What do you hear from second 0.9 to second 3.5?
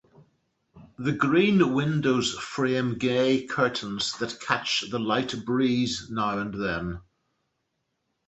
The green windows frame gay